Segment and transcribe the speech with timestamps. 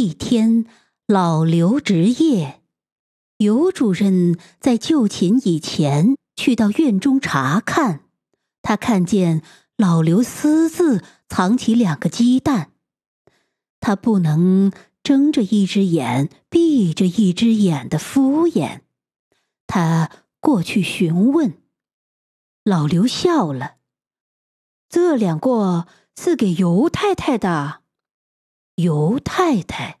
[0.00, 0.64] 一天，
[1.06, 2.62] 老刘值夜，
[3.36, 8.04] 尤主任在就寝以前去到院中查看，
[8.62, 9.42] 他看见
[9.76, 12.70] 老刘私自藏起两个鸡蛋，
[13.78, 14.72] 他不能
[15.02, 18.80] 睁着一只眼闭着一只眼的敷衍，
[19.66, 21.58] 他过去询问，
[22.64, 23.74] 老刘笑了，
[24.88, 25.86] 这两个
[26.16, 27.79] 是给尤太太的。
[28.80, 30.00] 尤太太，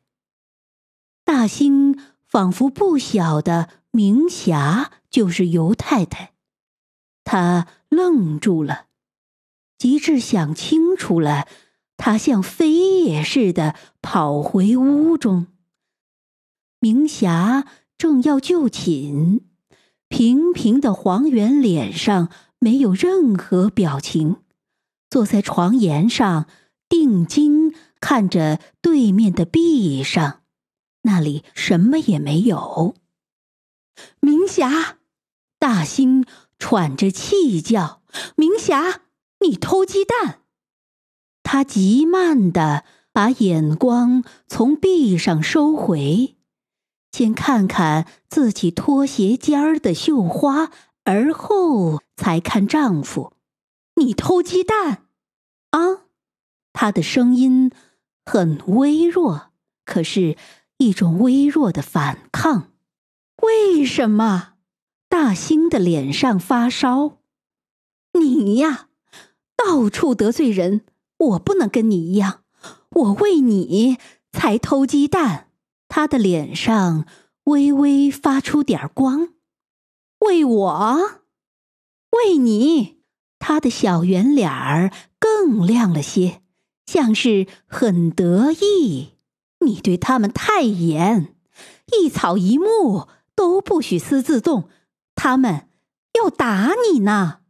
[1.24, 6.32] 大兴仿佛不晓得明霞就是尤太太，
[7.22, 8.86] 他愣住了，
[9.76, 11.46] 及至想清楚了，
[11.98, 15.48] 他像飞也似的跑回屋中。
[16.78, 17.66] 明霞
[17.98, 19.40] 正要就寝，
[20.08, 24.36] 平平的黄圆脸上没有任何表情，
[25.10, 26.46] 坐在床沿上
[26.88, 27.74] 定睛。
[28.00, 30.40] 看着对面的壁上，
[31.02, 32.96] 那里什么也没有。
[34.20, 34.98] 明霞，
[35.58, 36.24] 大兴
[36.58, 38.02] 喘着气叫
[38.36, 39.02] ：“明霞，
[39.40, 40.40] 你偷鸡蛋！”
[41.44, 46.36] 他极慢的把眼光从壁上收回，
[47.12, 50.70] 先看看自己拖鞋尖儿的绣花，
[51.04, 53.34] 而后才看丈夫
[53.96, 55.08] ：“你偷鸡蛋？
[55.70, 56.06] 啊？”
[56.72, 57.70] 他的声音。
[58.32, 59.50] 很微弱，
[59.84, 60.36] 可是，
[60.76, 62.70] 一种微弱的反抗。
[63.42, 64.52] 为什么？
[65.08, 67.18] 大兴的脸上发烧。
[68.12, 68.86] 你呀，
[69.56, 70.82] 到处得罪人。
[71.18, 72.44] 我不能跟你一样。
[72.90, 73.98] 我为你
[74.30, 75.48] 才偷鸡蛋。
[75.88, 77.06] 他的脸上
[77.46, 79.30] 微微发出点光。
[80.20, 81.22] 为我？
[82.10, 83.00] 为你？
[83.40, 86.42] 他的小圆脸儿更亮了些。
[86.92, 89.10] 像是很得意，
[89.60, 91.36] 你对他们太严，
[91.92, 93.06] 一草一木
[93.36, 94.68] 都不许私自动，
[95.14, 95.68] 他们
[96.14, 97.42] 要打你呢。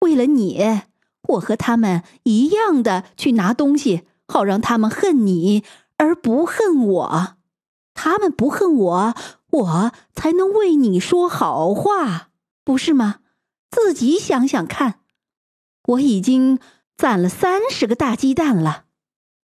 [0.00, 0.58] 为了你，
[1.28, 5.64] 我和他们一样的去拿东西，好让他们恨你
[5.98, 7.36] 而不恨我。
[7.92, 9.14] 他们不恨我，
[9.50, 12.30] 我才能为你说好话，
[12.64, 13.16] 不是吗？
[13.70, 15.00] 自己想想看，
[15.88, 16.58] 我已经。
[17.02, 18.84] 攒了三十个大鸡蛋了，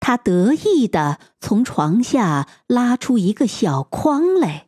[0.02, 4.68] 他得意的从床下拉出一个小筐来。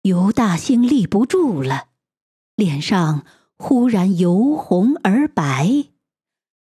[0.00, 1.88] 尤大兴立不住了，
[2.56, 3.26] 脸上
[3.58, 5.90] 忽然由红而白，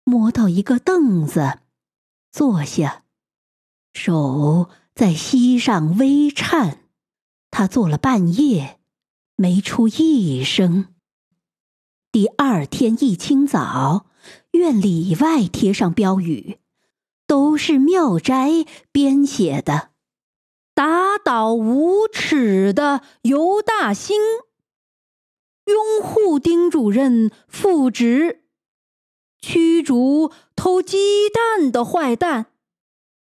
[0.04, 1.58] 摸到一个凳子，
[2.32, 3.04] 坐下，
[3.92, 6.84] 手在膝上微颤。
[7.50, 8.80] 他坐了半夜，
[9.36, 10.94] 没出一声。
[12.10, 14.06] 第二天一清早。
[14.52, 16.58] 院里外贴上标语，
[17.26, 19.90] 都是妙斋编写的。
[20.74, 24.16] 打倒无耻的尤大兴，
[25.66, 28.44] 拥护丁主任复职，
[29.40, 32.46] 驱逐偷鸡蛋的坏蛋，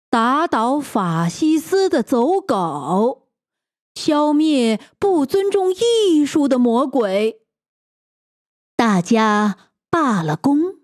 [0.08, 3.28] 打倒法西斯的走狗，
[3.94, 7.42] 消灭不尊重艺术的魔鬼。
[8.76, 10.79] 大家罢了工。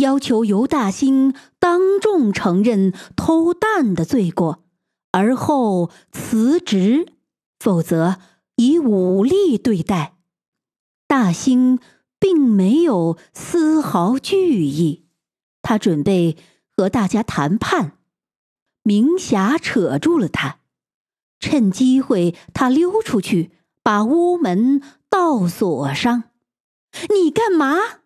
[0.00, 4.64] 要求尤大兴当众承认偷蛋的罪过，
[5.12, 7.14] 而后辞职，
[7.58, 8.18] 否则
[8.56, 10.16] 以武力对待。
[11.06, 11.78] 大兴
[12.18, 15.06] 并没有丝毫惧意，
[15.62, 16.36] 他准备
[16.76, 17.98] 和大家谈判。
[18.82, 20.60] 明霞扯住了他，
[21.38, 23.50] 趁机会他溜出去，
[23.82, 26.24] 把屋门倒锁上。
[27.14, 27.99] 你干嘛？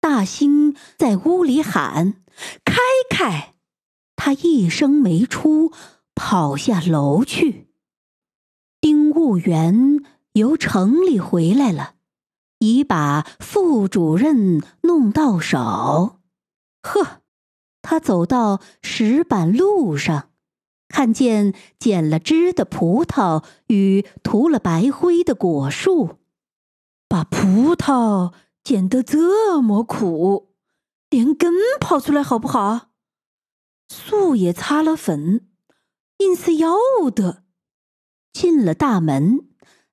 [0.00, 2.14] 大兴在屋里喊
[2.64, 2.76] ：“开
[3.10, 3.54] 开！”
[4.16, 5.72] 他一声没出，
[6.14, 7.68] 跑下楼去。
[8.80, 10.02] 丁务员
[10.32, 11.94] 由城里回来了，
[12.60, 16.20] 已把副主任弄到手。
[16.82, 17.20] 呵，
[17.82, 20.30] 他走到石板路上，
[20.88, 26.16] 看见剪了枝的葡萄与涂了白灰的果树，
[27.06, 28.32] 把葡萄。
[28.62, 30.54] 剪得这么苦，
[31.08, 32.90] 连根跑出来好不好？
[33.88, 35.48] 树也擦了粉，
[36.18, 36.76] 硬是要
[37.14, 37.44] 的。
[38.32, 39.48] 进了大门，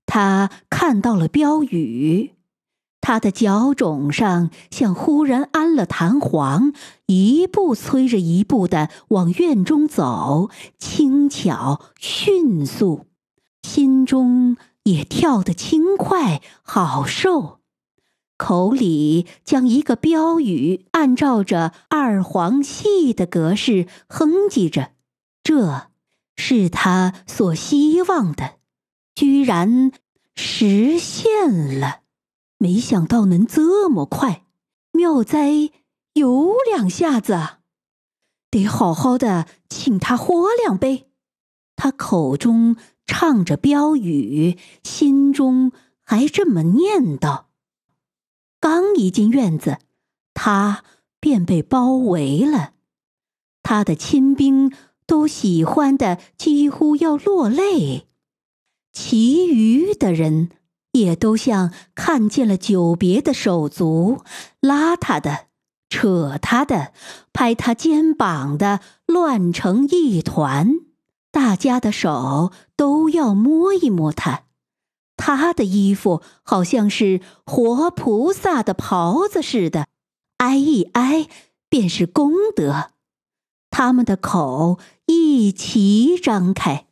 [0.06, 2.36] 他看到了标语，
[3.02, 6.72] 他的脚肿上像忽然安了弹簧，
[7.08, 13.08] 一步催着一步的往院中走，轻巧迅速，
[13.64, 17.57] 心中也跳得轻快，好受。
[18.38, 24.92] 口里将一个标语按照着二黄戏的格式哼唧着，
[25.44, 25.90] 这
[26.36, 28.58] 是他所希望的，
[29.16, 29.92] 居然
[30.36, 32.02] 实现了。
[32.60, 34.46] 没想到能这么快，
[34.92, 35.72] 妙哉
[36.14, 37.38] 有两下子，
[38.52, 41.10] 得好好的请他喝两杯。
[41.76, 42.76] 他口中
[43.08, 45.72] 唱着标语，心中
[46.04, 47.47] 还这么念叨。
[48.60, 49.78] 刚一进院子，
[50.34, 50.84] 他
[51.20, 52.74] 便被包围了。
[53.64, 54.72] 他的亲兵
[55.06, 58.08] 都喜欢的几乎要落泪，
[58.92, 60.50] 其余的人。
[60.94, 64.24] 也都像看见了久别的手足，
[64.60, 65.46] 拉他的，
[65.90, 66.92] 扯他的，
[67.32, 70.80] 拍他肩膀的，乱成一团。
[71.30, 74.46] 大家的手都要摸一摸他，
[75.18, 79.88] 他的衣服好像是活菩萨的袍子似的，
[80.38, 81.28] 挨一挨
[81.68, 82.92] 便是功德。
[83.70, 86.86] 他们的口一齐张开。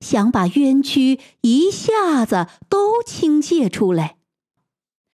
[0.00, 4.16] 想把冤屈一下子都倾泻出来，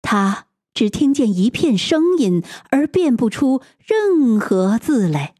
[0.00, 5.34] 他只听见一片声音，而辨不出任何字来。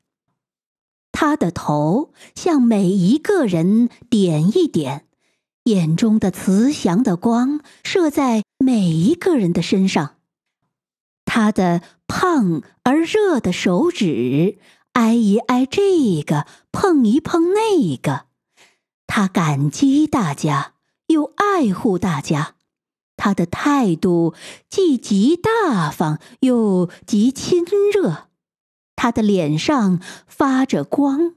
[1.11, 5.07] 他的头向每一个人点一点，
[5.71, 10.17] 眼中的慈祥的光射在每一个人的身上。
[11.25, 14.59] 他的胖而热的手指
[14.95, 18.27] 挨一挨这个，碰一碰那个。
[19.07, 20.75] 他感激大家，
[21.07, 22.55] 又爱护大家，
[23.17, 24.35] 他的态度
[24.69, 28.29] 既极大方又极亲热，
[28.97, 31.35] 他的脸上发着光，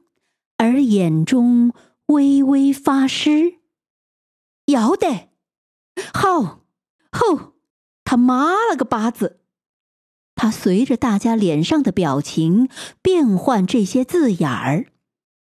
[0.58, 1.72] 而眼中
[2.08, 3.60] 微微发湿。
[4.66, 5.30] 要得，
[6.14, 6.62] 好，
[7.12, 7.54] 吼，
[8.04, 9.42] 他妈了个巴子！
[10.36, 12.70] 他随着大家脸上的表情
[13.02, 14.88] 变换这些字眼儿，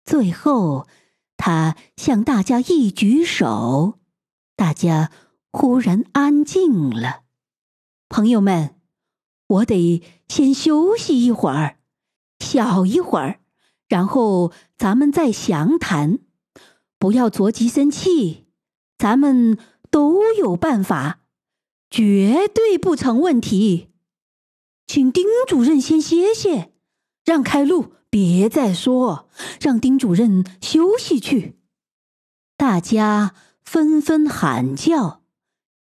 [0.04, 0.88] 最后。
[1.36, 4.00] 他向大家一举手，
[4.56, 5.12] 大家
[5.52, 7.24] 忽然安静了。
[8.08, 8.76] 朋友们，
[9.48, 11.80] 我得先休息一会儿，
[12.40, 13.42] 小一会儿，
[13.90, 16.20] 然后咱们再详谈。
[16.98, 18.43] 不要着急生气，
[18.98, 19.58] 咱们
[19.90, 21.22] 都有办法，
[21.90, 23.90] 绝对不成问题。
[24.88, 26.72] 请丁主任先歇歇，
[27.26, 27.94] 让开路。
[28.10, 29.28] 别再说，
[29.60, 31.58] 让丁主任休息去。
[32.56, 35.24] 大家纷纷喊叫，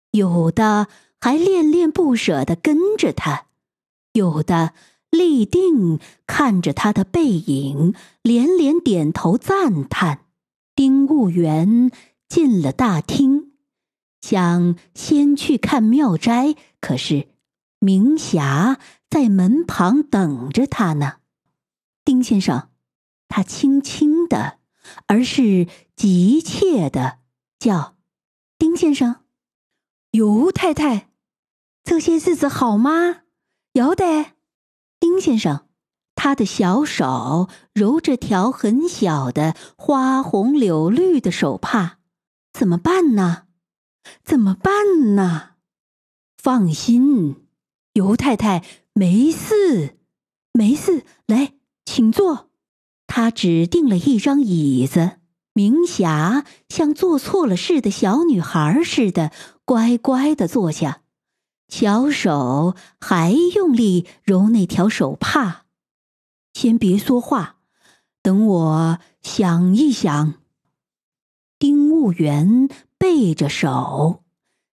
[0.09, 0.87] 有的
[1.21, 3.45] 还恋恋不舍的跟着他，
[4.13, 4.73] 有的
[5.11, 7.93] 立定看着他的背影，
[8.23, 10.25] 连连点头赞叹。
[10.73, 11.91] 丁务员
[12.33, 13.51] 进了大厅，
[14.19, 17.27] 想先去看妙斋，可是
[17.77, 21.17] 明霞在门旁等着他呢。
[22.03, 22.69] 丁先生，
[23.27, 24.57] 他轻轻的，
[25.05, 27.19] 而是急切的
[27.59, 27.97] 叫
[28.57, 29.17] ：“丁先生，
[30.09, 31.11] 尤太太，
[31.83, 33.25] 这些日子好吗？
[33.73, 34.31] 有得。”
[34.99, 35.67] 丁先生，
[36.15, 41.99] 他的小手揉着条很小的花红柳绿的手帕，
[42.53, 43.43] 怎么办呢？
[44.23, 45.55] 怎么办呢？
[46.37, 47.47] 放心，
[47.93, 48.63] 尤太太
[48.93, 49.97] 没事，
[50.53, 51.53] 没事，来。
[51.85, 52.49] 请坐。
[53.07, 55.17] 他指定了一张椅子，
[55.51, 59.31] 明霞像做错了事的小女孩似的，
[59.65, 61.01] 乖乖的坐下，
[61.67, 65.65] 小手还用力揉那条手帕。
[66.53, 67.57] 先别说话，
[68.21, 70.35] 等我想一想。
[71.63, 72.67] 丁务员
[72.97, 74.21] 背着手，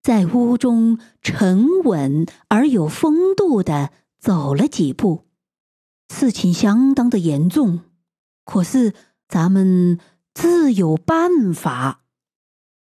[0.01, 5.25] 在屋中沉稳而有风度的走了几步。
[6.07, 7.81] 事情相当的严重，
[8.45, 8.93] 可是
[9.27, 9.99] 咱们
[10.33, 12.05] 自有办法。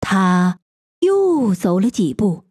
[0.00, 0.58] 他
[0.98, 2.46] 又走了几步，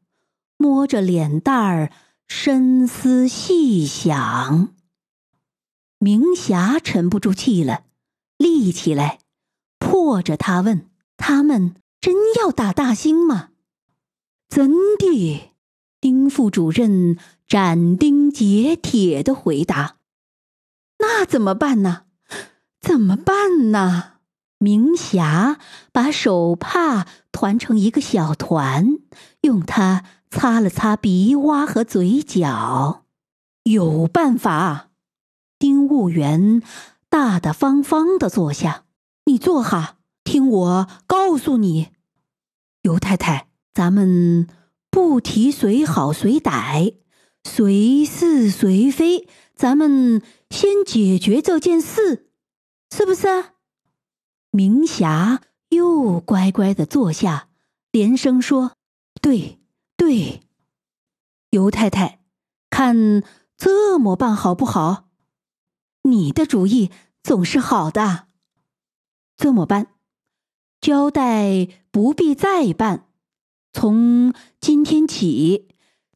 [0.55, 1.91] 摸着脸蛋儿，
[2.25, 4.73] 深思细想。
[5.99, 7.83] 明霞沉不住气了，
[8.37, 9.19] 立起来，
[9.77, 10.89] 迫着他问
[11.25, 13.51] ：“他们真要打大兴吗
[14.49, 15.53] ？”“真的。”
[16.01, 19.95] 丁副主任斩钉截铁的回答。
[20.99, 22.01] 那怎么办呢？
[22.81, 24.15] 怎么办呢？
[24.57, 25.59] 明霞
[25.93, 28.97] 把手帕团成一个小团，
[29.43, 33.05] 用它擦了擦鼻洼和嘴角。
[33.63, 34.89] 有办法。
[35.57, 36.61] 丁务员
[37.07, 38.83] 大大方方的坐下，
[39.23, 41.89] 你坐下，听我告诉你。
[42.81, 44.47] 尤太太，咱们
[44.89, 46.95] 不提谁好谁歹，
[47.43, 49.27] 谁是谁非。
[49.55, 52.29] 咱们先解决这件事，
[52.91, 53.27] 是不是？
[54.49, 57.49] 明霞又乖乖的坐下，
[57.91, 58.73] 连声说
[59.21, 59.61] ：“对，
[59.95, 60.41] 对。”
[61.51, 62.19] 尤太太，
[62.69, 63.23] 看
[63.55, 65.09] 这么办好不好？
[66.01, 68.27] 你的主意总是好的。
[69.37, 69.92] 这么办，
[70.83, 73.05] 交代不必再办。
[73.71, 75.69] 从今天起，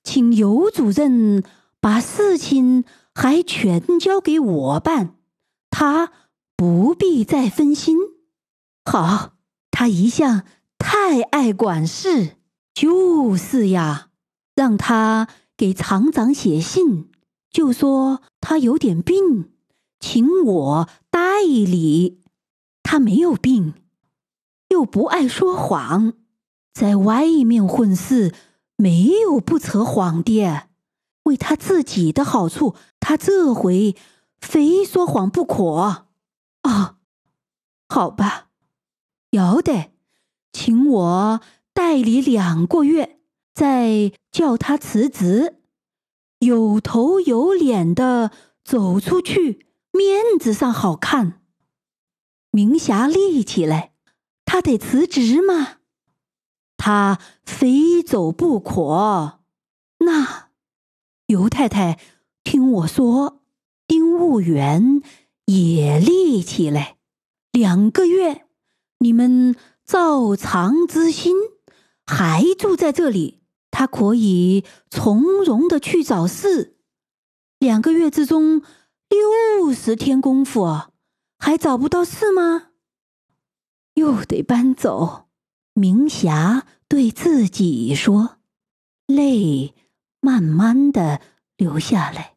[0.04, 1.42] 请尤主任
[1.80, 2.84] 把事情
[3.16, 5.16] 还全交给我办，
[5.70, 6.12] 他
[6.58, 7.96] 不必再分心。
[8.84, 9.36] 好，
[9.72, 10.44] 他一向
[10.78, 12.36] 太爱管事，
[12.74, 14.10] 就是呀，
[14.54, 17.10] 让他给厂长写信，
[17.50, 19.54] 就说他有点病，
[20.02, 22.20] 请我代理。
[22.84, 23.74] 他没有病，
[24.70, 26.14] 又不爱说谎，
[26.74, 28.34] 在外面混事，
[28.76, 30.68] 没有不扯谎的。
[31.24, 33.96] 为他自己的好处，他这回
[34.40, 36.08] 非说谎不可。
[36.62, 36.98] 啊，
[37.90, 38.48] 好吧。
[39.32, 39.92] 要得，
[40.54, 41.42] 请我
[41.74, 43.20] 代理两个月，
[43.54, 45.58] 再叫他辞职，
[46.40, 48.32] 有头有脸的
[48.64, 51.42] 走出去，面子上好看。
[52.52, 53.92] 明霞立起来，
[54.48, 55.80] 他得辞职吗？
[56.78, 59.42] 他非走不可。
[60.00, 60.52] 那
[61.26, 62.00] 尤太太，
[62.46, 63.42] 听我说，
[63.86, 65.02] 丁务员
[65.46, 66.96] 也立起来，
[67.52, 68.46] 两个月。
[69.00, 69.54] 你们
[69.86, 71.36] 照常之心，
[72.06, 76.78] 还住在这里，他可以从容的去找事。
[77.60, 78.62] 两个月之中，
[79.10, 80.84] 六十天功夫，
[81.38, 82.70] 还找不到事吗？
[83.98, 85.28] 又得搬走。
[85.74, 88.38] 明霞对自己说，
[89.08, 89.74] 泪
[90.22, 91.22] 慢慢的
[91.56, 92.36] 流下来。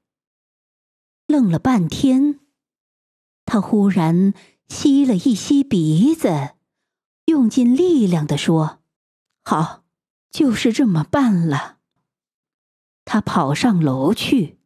[1.27, 2.41] 愣了半天，
[3.45, 4.35] 他忽然。
[4.69, 6.51] 吸了一吸鼻子，
[7.25, 8.79] 用尽力量的说
[9.43, 9.83] ：“好，
[10.31, 11.79] 就是这么办了。”
[13.05, 14.61] 他跑上楼去，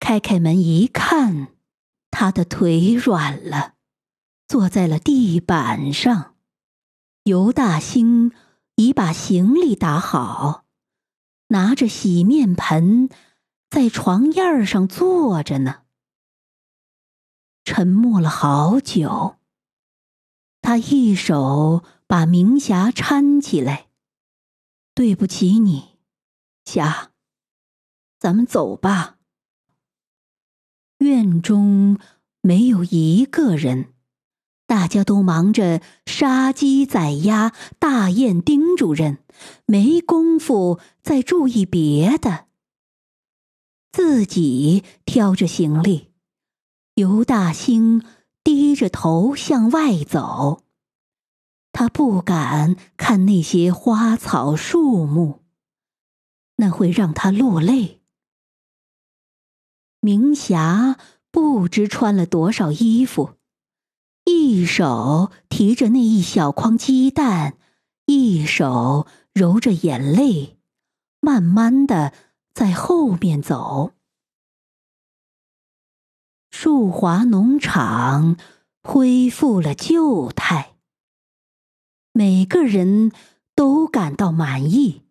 [0.00, 1.54] 开开门一看，
[2.10, 3.76] 他的腿软了，
[4.50, 6.34] 坐在了地板上。
[7.22, 8.32] 尤大兴
[8.74, 10.64] 已把行李打好，
[11.50, 13.08] 拿着洗面盆，
[13.70, 15.82] 在床沿上坐着呢。
[17.62, 19.36] 沉默了好久，
[20.60, 23.86] 他一手把明霞搀起来。
[24.96, 26.00] 对不起你，
[26.64, 27.12] 霞，
[28.18, 29.18] 咱们走吧。
[30.98, 32.00] 院中
[32.40, 33.94] 没有一个人，
[34.70, 39.18] 大家都忙着杀鸡宰鸭、大宴丁主任，
[39.66, 42.46] 没工夫再注意别的。
[43.90, 46.12] 自己挑着行李。
[46.94, 48.04] 尤大兴
[48.44, 50.62] 低着头向外走，
[51.72, 55.42] 他不敢看那些花草树木，
[56.58, 58.02] 那会让他落泪。
[59.98, 60.96] 明霞
[61.32, 63.34] 不知穿了多少衣服，
[64.24, 67.58] 一手提着那一小筐鸡蛋，
[68.06, 70.58] 一手揉着眼泪，
[71.20, 72.12] 慢慢的
[72.54, 73.92] 在后面走。
[76.50, 78.36] 树华农场
[78.82, 80.76] 恢复了旧态，
[82.12, 83.12] 每个人
[83.54, 85.02] 都感到满意。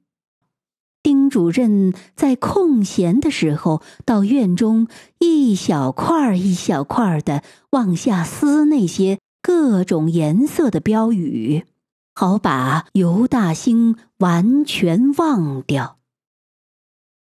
[1.02, 4.88] 丁主任在空闲的时候到院中
[5.20, 11.66] 一小块一小块的往下撕那些各种颜色的标语，
[12.14, 15.98] 好把尤大兴完全忘掉。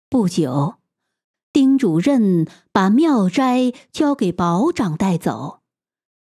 [0.09, 0.75] 不久。
[1.53, 5.61] 丁主任把妙斋交给保长带走，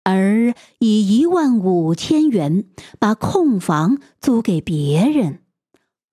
[0.04, 2.66] 而以一万五千元
[2.98, 5.41] 把空房租给别人，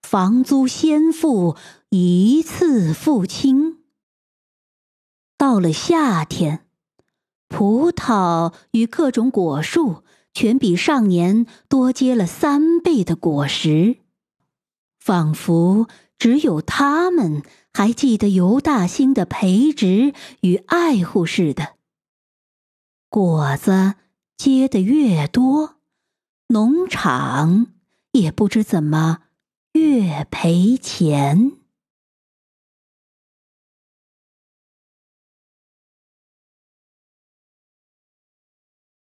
[0.09, 1.55] 房租先付，
[1.89, 3.77] 一次付清。
[5.37, 6.65] 到了夏天，
[7.47, 13.97] 葡萄与各种果树全比上年多结了三倍的果实，
[14.99, 15.87] 仿佛
[16.17, 17.43] 只有他们。
[17.71, 21.75] 还记得尤大兴的培植与爱护似的。
[23.09, 23.93] 果子
[24.35, 25.75] 结的越多，
[26.47, 27.67] 农场
[28.13, 29.19] 也不知怎么
[29.73, 31.58] 月赔钱。